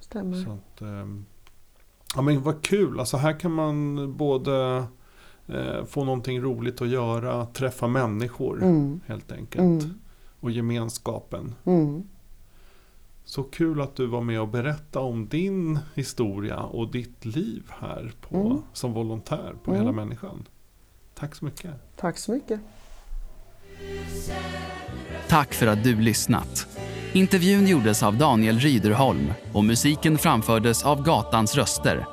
stämmer. 0.00 0.44
Så 0.44 0.50
att, 0.50 0.80
ehm, 0.80 1.24
ja 2.16 2.22
men 2.22 2.42
vad 2.42 2.62
kul, 2.62 3.00
alltså 3.00 3.16
här 3.16 3.40
kan 3.40 3.52
man 3.52 3.96
både 4.16 4.84
eh, 5.48 5.84
få 5.84 6.04
någonting 6.04 6.40
roligt 6.40 6.82
att 6.82 6.88
göra, 6.88 7.46
träffa 7.46 7.88
människor 7.88 8.62
Mm, 8.62 9.00
helt 9.06 9.32
enkelt. 9.32 9.82
mm, 9.84 9.94
Och 10.40 10.50
gemenskapen. 10.50 11.54
mm. 11.64 12.02
Så 13.24 13.42
kul 13.42 13.80
att 13.80 13.96
du 13.96 14.06
var 14.06 14.20
med 14.20 14.40
och 14.40 14.48
berättade 14.48 15.04
om 15.06 15.28
din 15.28 15.78
historia 15.94 16.58
och 16.60 16.90
ditt 16.90 17.24
liv 17.24 17.62
här 17.80 18.12
på, 18.20 18.36
Mm. 18.36 18.58
som 18.72 18.92
volontär 18.92 19.54
på 19.64 19.70
Mm. 19.70 19.80
Hela 19.82 19.92
Människan. 19.92 20.48
Tack 21.14 21.34
så 21.34 21.44
mycket. 21.44 21.70
Tack 21.96 22.18
så 22.18 22.32
mycket. 22.32 22.60
Tack 25.28 25.54
för 25.54 25.66
att 25.66 25.84
du 25.84 26.00
lyssnat. 26.00 26.66
Intervjun 27.12 27.66
gjordes 27.66 28.02
av 28.02 28.18
Daniel 28.18 28.58
Ryderholm 28.58 29.32
och 29.52 29.64
musiken 29.64 30.18
framfördes 30.18 30.84
av 30.84 31.02
Gatans 31.04 31.54
röster. 31.56 32.06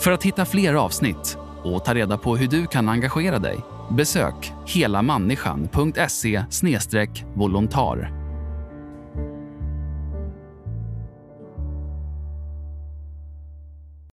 För 0.00 0.10
att 0.12 0.22
hitta 0.22 0.44
fler 0.44 0.74
avsnitt 0.74 1.36
och 1.74 1.84
ta 1.84 1.94
reda 1.94 2.18
på 2.18 2.36
hur 2.36 2.48
du 2.48 2.66
kan 2.66 2.88
engagera 2.88 3.38
dig 3.38 3.58
besök 3.90 4.52
helamänniskan.se 4.66 6.44
volontar. 7.34 8.25